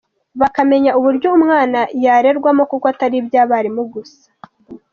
bakamenya 0.41 0.91
uburyo 0.99 1.27
umwana 1.37 1.79
yarerwamo 2.03 2.63
kuko 2.71 2.85
atari 2.93 3.15
iby’abarimu 3.21 3.81
gusa. 3.93 4.25